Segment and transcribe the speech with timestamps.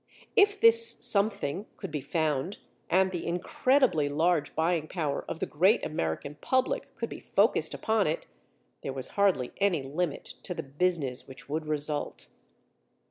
[0.35, 2.57] If this something could be found,
[2.89, 8.07] and the incredibly large buying power of the great American public could be focused upon
[8.07, 8.25] it,
[8.81, 12.25] there was hardly any limit to the business which would result.